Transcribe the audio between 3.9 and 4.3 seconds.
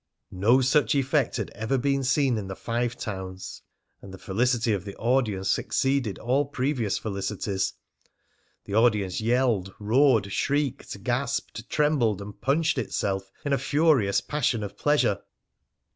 and the